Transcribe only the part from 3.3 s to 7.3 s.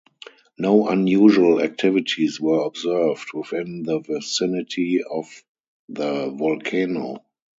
within the vicinity of the volcano.